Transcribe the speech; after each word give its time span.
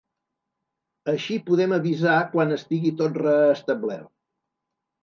Així 1.13 1.37
podem 1.51 1.77
avisar 1.79 2.17
quan 2.33 2.57
estigui 2.59 2.95
tot 3.05 3.21
reestablert. 3.25 4.13